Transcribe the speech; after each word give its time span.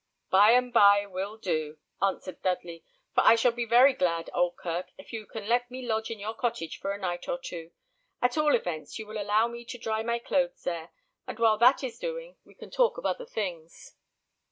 "By 0.31 0.53
and 0.53 0.73
bye 0.73 1.05
will 1.05 1.37
do," 1.37 1.77
answered 2.01 2.41
Dudley, 2.41 2.83
"for 3.13 3.23
I 3.23 3.35
shall 3.35 3.51
be 3.51 3.65
very 3.65 3.93
glad, 3.93 4.31
Oldkirk, 4.33 4.87
if 4.97 5.13
you 5.13 5.27
can 5.27 5.47
let 5.47 5.69
me 5.69 5.85
lodge 5.85 6.09
in 6.09 6.17
your 6.17 6.33
cottage 6.33 6.79
for 6.79 6.91
a 6.91 6.97
night 6.97 7.29
or 7.29 7.37
two. 7.37 7.69
At 8.19 8.35
all 8.35 8.55
events, 8.55 8.97
you 8.97 9.05
will 9.05 9.21
allow 9.21 9.47
me 9.47 9.63
to 9.65 9.77
dry 9.77 10.01
my 10.01 10.17
clothes 10.17 10.63
there, 10.63 10.89
and 11.27 11.37
while 11.37 11.59
that 11.59 11.83
is 11.83 11.99
doing, 11.99 12.35
we 12.43 12.55
can 12.55 12.71
talk 12.71 12.97
of 12.97 13.05
other 13.05 13.27
things." 13.27 13.95